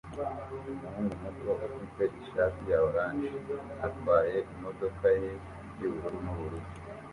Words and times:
Umuhungu 0.75 1.13
muto 1.23 1.51
ufite 1.69 2.03
ishati 2.21 2.61
ya 2.71 2.79
orange 2.87 3.29
atwaye 3.87 4.37
imodoka 4.53 5.05
ye 5.21 5.31
yubururu 5.79 6.17
nubururu 6.23 6.67